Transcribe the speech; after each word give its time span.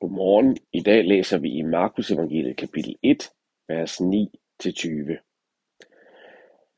Godmorgen. 0.00 0.56
I 0.72 0.80
dag 0.80 1.04
læser 1.04 1.38
vi 1.38 1.50
i 1.50 1.62
Markus 1.62 2.10
evangeliet 2.10 2.56
kapitel 2.56 2.96
1, 3.02 3.30
vers 3.68 4.00
9-20. 4.00 4.04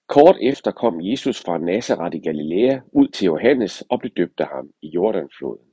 Kort 0.09 0.37
efter 0.43 0.71
kom 0.71 1.01
Jesus 1.01 1.43
fra 1.45 1.59
Nazareth 1.59 2.17
i 2.17 2.21
Galilea 2.21 2.81
ud 2.93 3.09
til 3.09 3.25
Johannes 3.25 3.83
og 3.83 3.99
blev 3.99 4.13
døbt 4.13 4.41
af 4.41 4.47
ham 4.47 4.71
i 4.83 4.89
Jordanfloden. 4.89 5.67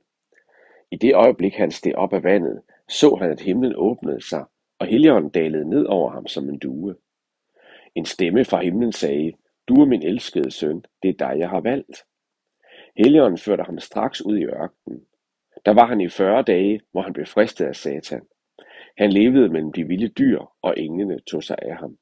I 0.90 0.96
det 0.96 1.14
øjeblik 1.14 1.54
han 1.54 1.70
steg 1.70 1.94
op 1.94 2.12
af 2.12 2.22
vandet, 2.22 2.62
så 2.88 3.16
han, 3.20 3.30
at 3.30 3.40
himlen 3.40 3.74
åbnede 3.76 4.28
sig, 4.28 4.44
og 4.78 4.86
Helligånden 4.86 5.30
dalede 5.30 5.70
ned 5.70 5.86
over 5.86 6.10
ham 6.10 6.26
som 6.26 6.48
en 6.48 6.58
due. 6.58 6.96
En 7.94 8.04
stemme 8.04 8.44
fra 8.44 8.62
himlen 8.62 8.92
sagde, 8.92 9.32
Du 9.68 9.74
er 9.74 9.86
min 9.86 10.02
elskede 10.02 10.50
søn, 10.50 10.84
det 11.02 11.08
er 11.08 11.28
dig, 11.28 11.38
jeg 11.38 11.48
har 11.48 11.60
valgt. 11.60 12.04
Helligånden 12.96 13.38
førte 13.38 13.62
ham 13.62 13.78
straks 13.78 14.22
ud 14.24 14.38
i 14.38 14.44
ørkenen. 14.44 15.06
Der 15.66 15.72
var 15.72 15.86
han 15.86 16.00
i 16.00 16.08
40 16.08 16.42
dage, 16.42 16.80
hvor 16.92 17.02
han 17.02 17.12
blev 17.12 17.26
fristet 17.26 17.64
af 17.66 17.76
Satan. 17.76 18.22
Han 18.98 19.12
levede 19.12 19.48
mellem 19.48 19.72
de 19.72 19.84
vilde 19.84 20.08
dyr, 20.08 20.40
og 20.62 20.74
englene 20.76 21.20
tog 21.20 21.42
sig 21.44 21.56
af 21.62 21.76
ham. 21.76 21.98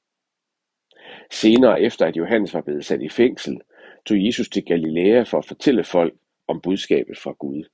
Senere 1.31 1.83
efter 1.83 2.07
at 2.07 2.17
Johannes 2.17 2.55
var 2.55 2.61
blevet 2.61 2.85
sat 2.85 3.03
i 3.03 3.09
fængsel, 3.09 3.61
tog 4.07 4.25
Jesus 4.27 4.49
til 4.49 4.65
Galilea 4.65 5.23
for 5.23 5.39
at 5.39 5.47
fortælle 5.47 5.85
folk 5.85 6.15
om 6.49 6.61
budskabet 6.61 7.19
fra 7.19 7.33
Gud. 7.33 7.65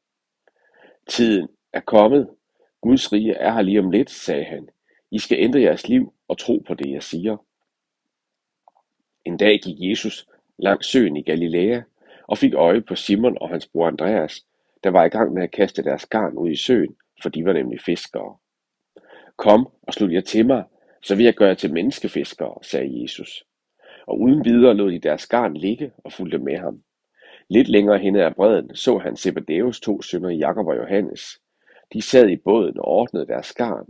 Tiden 1.08 1.48
er 1.72 1.80
kommet. 1.80 2.28
Guds 2.80 3.12
rige 3.12 3.32
er 3.34 3.52
her 3.52 3.62
lige 3.62 3.78
om 3.80 3.90
lidt, 3.90 4.10
sagde 4.10 4.44
han. 4.44 4.68
I 5.10 5.18
skal 5.18 5.38
ændre 5.40 5.60
jeres 5.60 5.88
liv 5.88 6.14
og 6.28 6.38
tro 6.38 6.64
på 6.66 6.74
det, 6.74 6.90
jeg 6.90 7.02
siger. 7.02 7.36
En 9.24 9.36
dag 9.36 9.60
gik 9.60 9.76
Jesus 9.78 10.26
langs 10.58 10.86
søen 10.86 11.16
i 11.16 11.22
Galilea 11.22 11.80
og 12.28 12.38
fik 12.38 12.54
øje 12.54 12.80
på 12.80 12.94
Simon 12.94 13.38
og 13.40 13.48
hans 13.48 13.66
bror 13.66 13.86
Andreas, 13.86 14.46
der 14.84 14.90
var 14.90 15.04
i 15.04 15.08
gang 15.08 15.32
med 15.32 15.42
at 15.42 15.50
kaste 15.50 15.84
deres 15.84 16.06
garn 16.06 16.36
ud 16.36 16.50
i 16.50 16.56
søen, 16.56 16.96
for 17.22 17.28
de 17.28 17.44
var 17.44 17.52
nemlig 17.52 17.80
fiskere. 17.80 18.36
Kom 19.36 19.68
og 19.82 19.94
slut 19.94 20.12
jer 20.12 20.20
til 20.20 20.46
mig, 20.46 20.64
så 21.02 21.16
vil 21.16 21.24
jeg 21.24 21.34
gøre 21.34 21.48
jer 21.48 21.54
til 21.54 21.72
menneskefiskere, 21.72 22.58
sagde 22.62 23.02
Jesus. 23.02 23.44
Og 24.06 24.20
uden 24.20 24.44
videre 24.44 24.74
lod 24.74 24.92
de 24.92 24.98
deres 24.98 25.26
garn 25.26 25.54
ligge 25.54 25.92
og 25.98 26.12
fulgte 26.12 26.38
med 26.38 26.56
ham. 26.58 26.82
Lidt 27.48 27.68
længere 27.68 27.98
henne 27.98 28.24
ad 28.26 28.34
bredden 28.34 28.76
så 28.76 28.98
han 28.98 29.16
Zebedeus 29.16 29.80
to 29.80 30.02
sønner 30.02 30.30
Jakob 30.30 30.66
og 30.66 30.76
Johannes. 30.76 31.22
De 31.92 32.02
sad 32.02 32.28
i 32.28 32.36
båden 32.36 32.78
og 32.78 32.84
ordnede 32.84 33.26
deres 33.26 33.52
garn. 33.52 33.86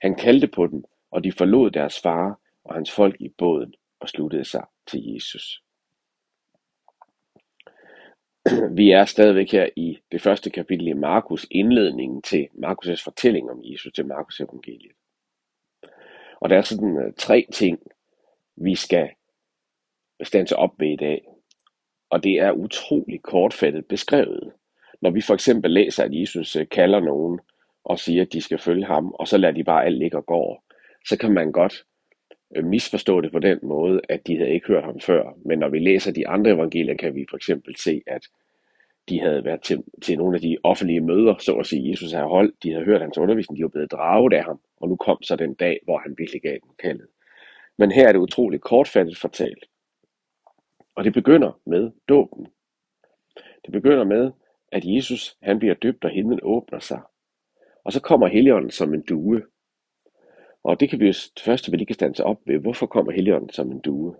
Han 0.00 0.14
kaldte 0.14 0.48
på 0.48 0.66
dem, 0.66 0.84
og 1.10 1.24
de 1.24 1.32
forlod 1.32 1.70
deres 1.70 2.00
far 2.00 2.40
og 2.64 2.74
hans 2.74 2.90
folk 2.90 3.16
i 3.20 3.28
båden 3.38 3.74
og 4.00 4.08
sluttede 4.08 4.44
sig 4.44 4.64
til 4.86 5.14
Jesus. 5.14 5.63
Vi 8.80 8.90
er 8.90 9.04
stadigvæk 9.04 9.52
her 9.52 9.68
i 9.76 9.98
det 10.12 10.22
første 10.22 10.50
kapitel 10.50 10.86
i 10.88 10.92
Markus, 10.92 11.46
indledningen 11.50 12.22
til 12.22 12.48
Markus' 12.52 13.04
fortælling 13.04 13.50
om 13.50 13.60
Jesus 13.64 13.92
til 13.92 14.06
Markus 14.06 14.40
evangeliet. 14.40 14.92
Og 16.40 16.50
der 16.50 16.56
er 16.56 16.62
sådan 16.62 16.98
øh, 16.98 17.12
tre 17.18 17.46
ting, 17.52 17.78
vi 18.56 18.74
skal 18.74 19.10
standse 20.22 20.56
op 20.56 20.80
ved 20.80 20.88
i 20.88 20.96
dag. 20.96 21.24
Og 22.10 22.24
det 22.24 22.32
er 22.32 22.52
utrolig 22.52 23.22
kortfattet 23.22 23.86
beskrevet. 23.86 24.52
Når 25.02 25.10
vi 25.10 25.20
for 25.20 25.34
eksempel 25.34 25.70
læser, 25.70 26.04
at 26.04 26.14
Jesus 26.14 26.56
øh, 26.56 26.68
kalder 26.68 27.00
nogen 27.00 27.40
og 27.84 27.98
siger, 27.98 28.22
at 28.22 28.32
de 28.32 28.40
skal 28.40 28.58
følge 28.58 28.86
ham, 28.86 29.12
og 29.12 29.28
så 29.28 29.38
lader 29.38 29.54
de 29.54 29.64
bare 29.64 29.84
alt 29.84 29.98
ligge 29.98 30.16
og 30.16 30.26
gå, 30.26 30.62
så 31.06 31.18
kan 31.18 31.32
man 31.32 31.52
godt 31.52 31.84
Øh, 32.54 32.64
misforstå 32.64 33.20
det 33.20 33.32
på 33.32 33.38
den 33.38 33.58
måde, 33.62 34.00
at 34.08 34.26
de 34.26 34.36
havde 34.36 34.50
ikke 34.50 34.66
hørt 34.66 34.84
ham 34.84 35.00
før. 35.00 35.38
Men 35.44 35.58
når 35.58 35.68
vi 35.68 35.78
læser 35.78 36.12
de 36.12 36.28
andre 36.28 36.50
evangelier, 36.50 36.96
kan 36.96 37.14
vi 37.14 37.26
for 37.30 37.36
eksempel 37.36 37.76
se, 37.76 38.02
at 38.06 38.26
de 39.08 39.20
havde 39.20 39.44
været 39.44 39.62
til, 39.62 39.84
til 40.02 40.18
nogle 40.18 40.36
af 40.36 40.40
de 40.40 40.56
offentlige 40.62 41.00
møder, 41.00 41.34
så 41.38 41.54
at 41.54 41.66
sige, 41.66 41.90
Jesus 41.90 42.12
havde 42.12 42.26
holdt, 42.26 42.62
de 42.62 42.72
havde 42.72 42.84
hørt 42.84 43.00
hans 43.00 43.18
undervisning, 43.18 43.58
de 43.58 43.62
var 43.62 43.68
blevet 43.68 43.92
draget 43.92 44.32
af 44.32 44.44
ham, 44.44 44.60
og 44.76 44.88
nu 44.88 44.96
kom 44.96 45.22
så 45.22 45.36
den 45.36 45.54
dag, 45.54 45.80
hvor 45.84 45.98
han 45.98 46.14
virkelig 46.18 46.42
gav 46.42 46.52
den 46.52 46.70
kaldet. 46.78 47.06
Men 47.78 47.90
her 47.90 48.08
er 48.08 48.12
det 48.12 48.18
utroligt 48.18 48.62
kortfattet 48.62 49.18
fortalt. 49.18 49.64
Og 50.96 51.04
det 51.04 51.12
begynder 51.12 51.60
med 51.66 51.90
dåben. 52.08 52.46
Det 53.64 53.72
begynder 53.72 54.04
med, 54.04 54.30
at 54.72 54.82
Jesus 54.84 55.36
han 55.42 55.58
bliver 55.58 55.74
døbt, 55.74 56.04
og 56.04 56.10
himlen 56.10 56.40
åbner 56.42 56.78
sig. 56.78 57.00
Og 57.84 57.92
så 57.92 58.00
kommer 58.00 58.26
Helligånden 58.26 58.70
som 58.70 58.94
en 58.94 59.02
due. 59.02 59.42
Og 60.64 60.80
det 60.80 60.90
kan 60.90 61.00
vi 61.00 61.06
jo 61.06 61.12
først 61.44 61.72
vil 61.72 61.80
ikke 61.80 61.94
stande 61.94 62.24
op 62.24 62.40
ved. 62.46 62.58
Hvorfor 62.58 62.86
kommer 62.86 63.12
Helligånden 63.12 63.50
som 63.50 63.72
en 63.72 63.80
due? 63.80 64.16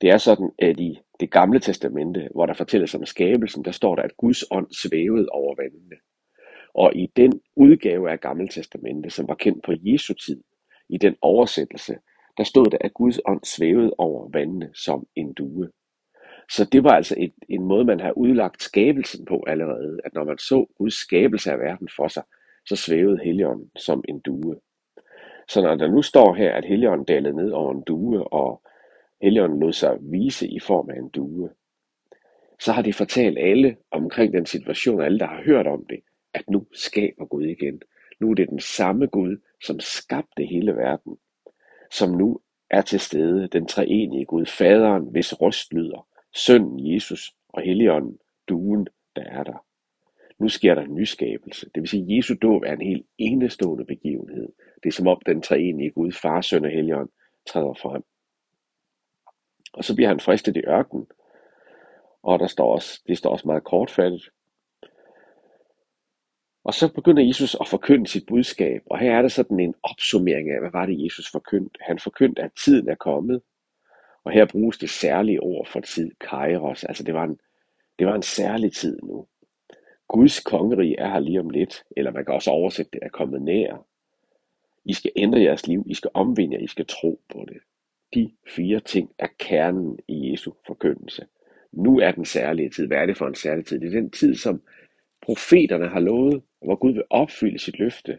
Det 0.00 0.10
er 0.10 0.18
sådan, 0.18 0.50
at 0.58 0.80
i 0.80 0.98
det 1.20 1.30
gamle 1.30 1.60
testamente, 1.60 2.28
hvor 2.34 2.46
der 2.46 2.54
fortælles 2.54 2.94
om 2.94 3.06
skabelsen, 3.06 3.64
der 3.64 3.70
står 3.70 3.94
der, 3.94 4.02
at 4.02 4.16
Guds 4.16 4.44
ånd 4.50 4.66
svævede 4.82 5.28
over 5.28 5.54
vandene. 5.62 5.96
Og 6.74 6.96
i 6.96 7.06
den 7.16 7.40
udgave 7.56 8.10
af 8.10 8.20
Gamle 8.20 8.48
Testamente, 8.48 9.10
som 9.10 9.28
var 9.28 9.34
kendt 9.34 9.64
på 9.64 9.72
Jesu 9.82 10.14
tid, 10.14 10.42
i 10.88 10.98
den 10.98 11.16
oversættelse, 11.22 11.96
der 12.36 12.44
stod 12.44 12.64
der, 12.66 12.78
at 12.80 12.94
Guds 12.94 13.20
ånd 13.26 13.44
svævede 13.44 13.94
over 13.98 14.30
vandene 14.32 14.70
som 14.74 15.06
en 15.16 15.32
due. 15.32 15.70
Så 16.50 16.64
det 16.64 16.84
var 16.84 16.90
altså 16.90 17.14
et, 17.18 17.34
en 17.48 17.64
måde, 17.64 17.84
man 17.84 18.00
har 18.00 18.12
udlagt 18.12 18.62
skabelsen 18.62 19.24
på 19.24 19.44
allerede, 19.46 19.98
at 20.04 20.14
når 20.14 20.24
man 20.24 20.38
så 20.38 20.66
Guds 20.78 20.94
skabelse 20.94 21.52
af 21.52 21.58
verden 21.58 21.88
for 21.96 22.08
sig, 22.08 22.22
så 22.66 22.76
svævede 22.76 23.18
Helligånden 23.24 23.70
som 23.76 24.04
en 24.08 24.20
due. 24.20 24.56
Så 25.48 25.62
når 25.62 25.74
der 25.74 25.88
nu 25.88 26.02
står 26.02 26.34
her, 26.34 26.54
at 26.54 26.64
Helligånden 26.64 27.04
dalede 27.06 27.36
ned 27.36 27.50
over 27.50 27.72
en 27.72 27.82
due, 27.82 28.32
og 28.32 28.62
Helligånden 29.22 29.60
lod 29.60 29.72
sig 29.72 29.98
vise 30.00 30.48
i 30.48 30.58
form 30.58 30.90
af 30.90 30.96
en 30.96 31.08
due, 31.08 31.50
så 32.60 32.72
har 32.72 32.82
det 32.82 32.94
fortalt 32.94 33.38
alle 33.38 33.76
omkring 33.90 34.32
den 34.32 34.46
situation, 34.46 35.02
alle 35.02 35.18
der 35.18 35.26
har 35.26 35.42
hørt 35.42 35.66
om 35.66 35.86
det, 35.86 36.00
at 36.34 36.50
nu 36.50 36.66
skaber 36.72 37.24
Gud 37.24 37.44
igen. 37.44 37.82
Nu 38.20 38.30
er 38.30 38.34
det 38.34 38.48
den 38.48 38.60
samme 38.60 39.06
Gud, 39.06 39.36
som 39.64 39.80
skabte 39.80 40.44
hele 40.44 40.76
verden, 40.76 41.16
som 41.90 42.10
nu 42.10 42.40
er 42.70 42.82
til 42.82 43.00
stede, 43.00 43.48
den 43.48 43.66
treenige 43.66 44.24
Gud, 44.24 44.46
faderen, 44.46 45.04
hvis 45.10 45.40
røst 45.40 45.72
lyder, 45.74 46.06
sønnen 46.34 46.94
Jesus 46.94 47.32
og 47.48 47.62
Helligånden, 47.62 48.18
duen, 48.48 48.88
der 49.16 49.22
er 49.22 49.44
der. 49.44 49.64
Nu 50.38 50.48
sker 50.48 50.74
der 50.74 50.82
en 50.82 50.94
nyskabelse. 50.94 51.70
Det 51.74 51.80
vil 51.80 51.88
sige, 51.88 52.02
at 52.02 52.16
Jesu 52.16 52.34
dåb 52.42 52.62
er 52.62 52.72
en 52.72 52.82
helt 52.82 53.06
enestående 53.18 53.84
begivenhed. 53.84 54.48
Det 54.82 54.88
er 54.88 54.92
som 54.92 55.06
om 55.06 55.20
den 55.26 55.42
treenige 55.42 55.90
Gud, 55.90 56.12
far, 56.12 56.40
søn 56.40 56.64
og 56.64 56.70
Helligånd, 56.70 57.08
træder 57.46 57.74
frem. 57.74 58.02
Og 59.72 59.84
så 59.84 59.94
bliver 59.94 60.08
han 60.08 60.20
fristet 60.20 60.56
i 60.56 60.60
ørkenen. 60.68 61.06
Og 62.22 62.38
der 62.38 62.46
står 62.46 62.74
også, 62.74 63.02
det 63.06 63.18
står 63.18 63.30
også 63.30 63.46
meget 63.46 63.64
kortfattet. 63.64 64.30
Og 66.64 66.74
så 66.74 66.92
begynder 66.92 67.22
Jesus 67.22 67.56
at 67.60 67.68
forkynde 67.68 68.06
sit 68.06 68.26
budskab, 68.26 68.82
og 68.86 68.98
her 68.98 69.16
er 69.16 69.22
der 69.22 69.28
sådan 69.28 69.60
en 69.60 69.74
opsummering 69.82 70.50
af, 70.50 70.60
hvad 70.60 70.70
var 70.70 70.86
det 70.86 71.04
Jesus 71.04 71.30
forkyndte. 71.30 71.80
Han 71.80 71.98
forkyndte, 71.98 72.42
at 72.42 72.50
tiden 72.64 72.88
er 72.88 72.94
kommet, 72.94 73.42
og 74.24 74.32
her 74.32 74.46
bruges 74.46 74.78
det 74.78 74.90
særlige 74.90 75.42
ord 75.42 75.66
for 75.66 75.80
tid, 75.80 76.10
kairos, 76.20 76.84
altså 76.84 77.02
det 77.02 77.14
var 77.14 77.24
en, 77.24 77.38
det 77.98 78.06
var 78.06 78.14
en 78.14 78.22
særlig 78.22 78.72
tid 78.72 78.98
nu. 79.02 79.26
Guds 80.08 80.40
kongerige 80.40 80.98
er 80.98 81.08
her 81.12 81.18
lige 81.18 81.40
om 81.40 81.50
lidt, 81.50 81.84
eller 81.96 82.10
man 82.10 82.24
kan 82.24 82.34
også 82.34 82.50
oversætte 82.50 82.90
det, 82.92 83.00
er 83.02 83.08
kommet 83.08 83.42
nær. 83.42 83.86
I 84.84 84.92
skal 84.92 85.12
ændre 85.16 85.40
jeres 85.40 85.66
liv, 85.66 85.84
I 85.86 85.94
skal 85.94 86.10
omvende 86.14 86.56
jer, 86.56 86.62
I 86.62 86.66
skal 86.66 86.86
tro 86.86 87.20
på 87.28 87.44
det. 87.48 87.58
De 88.14 88.32
fire 88.48 88.80
ting 88.80 89.12
er 89.18 89.28
kernen 89.38 89.98
i 90.08 90.30
Jesu 90.30 90.52
forkyndelse. 90.66 91.26
Nu 91.72 91.98
er 91.98 92.10
den 92.10 92.24
særlige 92.24 92.70
tid. 92.70 92.86
Hvad 92.86 92.98
er 92.98 93.06
det 93.06 93.16
for 93.16 93.26
en 93.26 93.34
særlig 93.34 93.66
tid? 93.66 93.80
Det 93.80 93.86
er 93.86 94.00
den 94.00 94.10
tid, 94.10 94.34
som 94.34 94.62
profeterne 95.22 95.88
har 95.88 96.00
lovet, 96.00 96.42
hvor 96.62 96.76
Gud 96.76 96.92
vil 96.92 97.04
opfylde 97.10 97.58
sit 97.58 97.78
løfte 97.78 98.18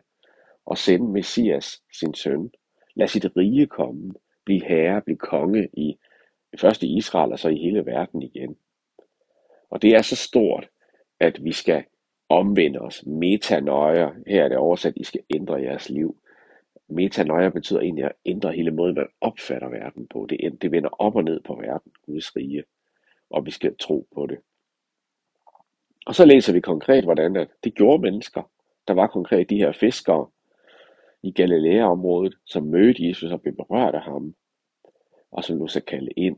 og 0.65 0.77
sende 0.77 1.11
Messias, 1.11 1.83
sin 1.99 2.13
søn. 2.13 2.51
Lad 2.95 3.07
sit 3.07 3.25
rige 3.37 3.67
komme, 3.67 4.13
blive 4.45 4.65
herre, 4.65 5.01
blive 5.01 5.17
konge 5.17 5.69
i 5.73 5.97
først 6.57 6.83
i 6.83 6.97
Israel 6.97 7.31
og 7.31 7.39
så 7.39 7.49
i 7.49 7.55
hele 7.55 7.85
verden 7.85 8.21
igen. 8.21 8.57
Og 9.69 9.81
det 9.81 9.95
er 9.95 10.01
så 10.01 10.15
stort, 10.15 10.69
at 11.19 11.43
vi 11.43 11.51
skal 11.51 11.83
omvende 12.29 12.79
os. 12.79 13.05
Metanoia, 13.05 14.09
her 14.27 14.43
er 14.43 14.47
det 14.47 14.57
oversat, 14.57 14.93
I 14.95 15.03
skal 15.03 15.21
ændre 15.29 15.61
jeres 15.61 15.89
liv. 15.89 16.21
Metanoia 16.87 17.49
betyder 17.49 17.79
egentlig 17.79 18.05
at 18.05 18.11
ændre 18.25 18.51
hele 18.51 18.71
måden, 18.71 18.95
man 18.95 19.07
opfatter 19.21 19.69
verden 19.69 20.07
på. 20.07 20.25
Det, 20.29 20.61
det 20.61 20.71
vender 20.71 20.89
op 20.89 21.15
og 21.15 21.23
ned 21.23 21.39
på 21.39 21.55
verden, 21.55 21.91
Guds 22.05 22.35
rige, 22.35 22.63
og 23.29 23.45
vi 23.45 23.51
skal 23.51 23.75
tro 23.79 24.07
på 24.15 24.25
det. 24.25 24.39
Og 26.05 26.15
så 26.15 26.25
læser 26.25 26.53
vi 26.53 26.59
konkret, 26.59 27.03
hvordan 27.03 27.35
det, 27.35 27.49
det 27.63 27.75
gjorde 27.75 28.01
mennesker. 28.01 28.51
Der 28.87 28.93
var 28.93 29.07
konkret 29.07 29.49
de 29.49 29.57
her 29.57 29.71
fiskere 29.71 30.27
i 31.23 31.31
Galilea-området, 31.31 32.35
som 32.45 32.63
mødte 32.63 33.07
Jesus 33.07 33.31
og 33.31 33.41
blev 33.41 33.55
berørt 33.55 33.95
af 33.95 34.01
ham, 34.01 34.35
og 35.31 35.43
som 35.43 35.57
nu 35.57 35.67
sig 35.67 35.85
kalde 35.85 36.11
ind. 36.11 36.37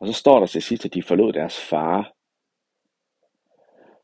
Og 0.00 0.06
så 0.06 0.12
står 0.12 0.38
der 0.38 0.46
til 0.46 0.62
sidst, 0.62 0.84
at 0.84 0.94
de 0.94 1.02
forlod 1.02 1.32
deres 1.32 1.60
far 1.60 2.17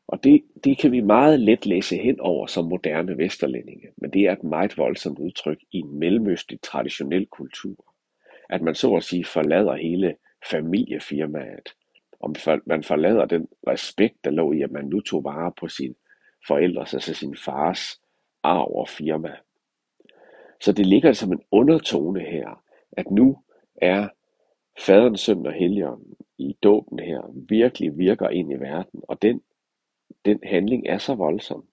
og 0.07 0.23
det, 0.23 0.43
det 0.63 0.77
kan 0.77 0.91
vi 0.91 1.01
meget 1.01 1.39
let 1.39 1.65
læse 1.65 1.97
hen 1.97 2.19
over 2.19 2.47
som 2.47 2.65
moderne 2.65 3.17
vesterlændinge, 3.17 3.87
men 3.97 4.13
det 4.13 4.21
er 4.21 4.31
et 4.31 4.43
meget 4.43 4.77
voldsomt 4.77 5.19
udtryk 5.19 5.57
i 5.71 5.77
en 5.77 5.99
mellemøstlig 5.99 6.61
traditionel 6.61 7.25
kultur. 7.25 7.93
At 8.49 8.61
man 8.61 8.75
så 8.75 8.95
at 8.95 9.03
sige 9.03 9.25
forlader 9.25 9.75
hele 9.75 10.15
familiefirmaet, 10.49 11.69
om 12.19 12.35
man 12.65 12.83
forlader 12.83 13.25
den 13.25 13.47
respekt, 13.67 14.15
der 14.23 14.31
lå 14.31 14.51
i, 14.51 14.61
at 14.61 14.71
man 14.71 14.85
nu 14.85 15.01
tog 15.01 15.23
vare 15.23 15.51
på 15.59 15.67
sin 15.67 15.95
forældres, 16.47 16.93
altså 16.93 17.13
sin 17.13 17.35
fars 17.35 18.01
arv 18.43 18.75
og 18.75 18.89
firma. 18.89 19.35
Så 20.61 20.71
det 20.71 20.85
ligger 20.85 21.13
som 21.13 21.31
en 21.31 21.41
undertone 21.51 22.19
her, 22.19 22.63
at 22.91 23.11
nu 23.11 23.37
er 23.75 24.07
faderen, 24.79 25.17
søn 25.17 25.45
og 25.45 25.53
helgen 25.53 26.15
i 26.37 26.57
dåben 26.63 26.99
her 26.99 27.33
virkelig 27.49 27.97
virker 27.97 28.29
ind 28.29 28.51
i 28.51 28.55
verden, 28.55 29.01
og 29.07 29.21
den, 29.21 29.41
den 30.25 30.39
handling 30.43 30.87
er 30.87 30.97
så 30.97 31.15
voldsom, 31.15 31.67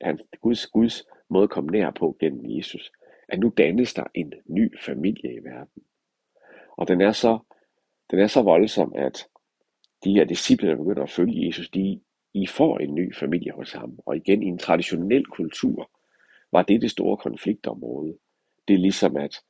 at 0.00 0.16
Guds, 0.40 0.66
Guds 0.66 1.04
måde 1.28 1.44
at 1.44 1.50
komme 1.50 1.70
nær 1.70 1.90
på 1.90 2.16
gennem 2.20 2.56
Jesus, 2.56 2.92
at 3.28 3.38
nu 3.38 3.52
dannes 3.56 3.94
der 3.94 4.04
en 4.14 4.32
ny 4.46 4.78
familie 4.80 5.34
i 5.34 5.44
verden. 5.44 5.82
Og 6.76 6.88
den 6.88 7.00
er 7.00 7.12
så, 7.12 7.38
den 8.10 8.18
er 8.18 8.26
så 8.26 8.42
voldsom, 8.42 8.92
at 8.96 9.28
de 10.04 10.12
her 10.12 10.24
disciple, 10.24 10.68
der 10.68 10.76
begynder 10.76 11.02
at 11.02 11.10
følge 11.10 11.46
Jesus, 11.46 11.68
de, 11.68 12.00
I 12.34 12.46
får 12.46 12.78
en 12.78 12.94
ny 12.94 13.14
familie 13.14 13.52
hos 13.52 13.72
ham. 13.72 13.98
Og 14.06 14.16
igen, 14.16 14.42
i 14.42 14.46
en 14.46 14.58
traditionel 14.58 15.26
kultur, 15.26 15.90
var 16.52 16.62
det 16.62 16.82
det 16.82 16.90
store 16.90 17.16
konfliktområde. 17.16 18.18
Det 18.68 18.74
er 18.74 18.78
ligesom 18.78 19.16
at 19.16 19.42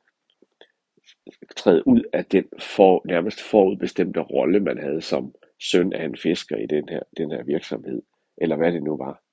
træde 1.55 1.87
ud 1.87 2.03
af 2.13 2.25
den 2.25 2.45
for, 2.59 3.01
nærmest 3.05 3.41
forudbestemte 3.41 4.19
rolle, 4.19 4.59
man 4.59 4.77
havde 4.77 5.01
som 5.01 5.35
søn 5.59 5.93
af 5.93 6.05
en 6.05 6.17
fisker 6.17 6.57
i 6.57 6.65
den 6.65 6.89
her, 6.89 6.99
den 7.17 7.31
her 7.31 7.43
virksomhed, 7.43 8.01
eller 8.37 8.55
hvad 8.55 8.71
det 8.71 8.83
nu 8.83 8.97
var. 8.97 9.23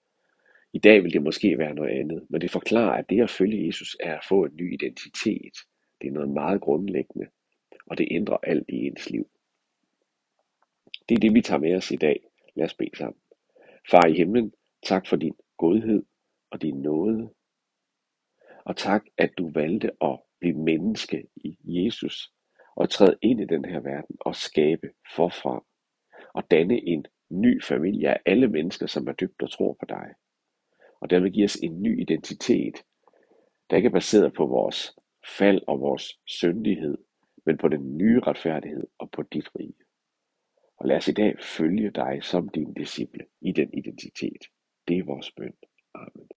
I 0.72 0.78
dag 0.78 1.02
vil 1.02 1.12
det 1.12 1.22
måske 1.22 1.58
være 1.58 1.74
noget 1.74 2.00
andet, 2.00 2.26
men 2.30 2.40
det 2.40 2.50
forklarer, 2.50 2.92
at 2.98 3.10
det 3.10 3.22
at 3.22 3.30
følge 3.30 3.66
Jesus 3.66 3.96
er 4.00 4.16
at 4.18 4.24
få 4.28 4.44
en 4.44 4.56
ny 4.56 4.74
identitet. 4.74 5.56
Det 6.00 6.08
er 6.08 6.12
noget 6.12 6.30
meget 6.30 6.60
grundlæggende, 6.60 7.26
og 7.86 7.98
det 7.98 8.08
ændrer 8.10 8.36
alt 8.42 8.64
i 8.68 8.86
ens 8.86 9.10
liv. 9.10 9.26
Det 11.08 11.14
er 11.14 11.20
det, 11.20 11.34
vi 11.34 11.40
tager 11.40 11.60
med 11.60 11.74
os 11.76 11.90
i 11.90 11.96
dag. 11.96 12.20
Lad 12.56 12.64
os 12.64 12.74
bede 12.74 12.96
sammen. 12.96 13.20
Far 13.90 14.06
i 14.06 14.12
himlen, 14.12 14.52
tak 14.82 15.06
for 15.06 15.16
din 15.16 15.34
godhed 15.56 16.02
og 16.50 16.62
din 16.62 16.82
nåde. 16.82 17.30
Og 18.64 18.76
tak, 18.76 19.04
at 19.18 19.32
du 19.38 19.50
valgte 19.50 19.90
at 20.04 20.20
blive 20.40 20.58
menneske 20.58 21.26
i 21.36 21.58
Jesus 21.64 22.32
og 22.76 22.90
træde 22.90 23.18
ind 23.22 23.40
i 23.40 23.44
den 23.44 23.64
her 23.64 23.80
verden 23.80 24.16
og 24.20 24.36
skabe 24.36 24.90
forfra 25.16 25.64
og 26.34 26.50
danne 26.50 26.88
en 26.88 27.06
ny 27.40 27.62
familie 27.62 28.08
af 28.08 28.20
alle 28.26 28.48
mennesker, 28.48 28.86
som 28.86 29.08
er 29.08 29.12
dybt 29.12 29.42
og 29.42 29.50
tror 29.50 29.72
på 29.72 29.86
dig. 29.88 30.14
Og 31.00 31.10
derved 31.10 31.30
give 31.30 31.44
os 31.44 31.56
en 31.56 31.82
ny 31.82 32.00
identitet, 32.00 32.84
der 33.70 33.76
ikke 33.76 33.86
er 33.86 33.92
baseret 33.92 34.32
på 34.32 34.46
vores 34.46 34.96
fald 35.38 35.62
og 35.66 35.80
vores 35.80 36.20
syndighed, 36.26 36.98
men 37.46 37.58
på 37.58 37.68
den 37.68 37.96
nye 37.96 38.20
retfærdighed 38.20 38.86
og 38.98 39.10
på 39.10 39.22
dit 39.22 39.48
rige. 39.58 39.74
Og 40.76 40.88
lad 40.88 40.96
os 40.96 41.08
i 41.08 41.12
dag 41.12 41.34
følge 41.40 41.90
dig 41.90 42.18
som 42.22 42.48
din 42.48 42.74
disciple 42.74 43.26
i 43.40 43.52
den 43.52 43.74
identitet. 43.74 44.42
Det 44.88 44.98
er 44.98 45.04
vores 45.04 45.30
bøn. 45.30 45.54
Amen. 45.94 46.28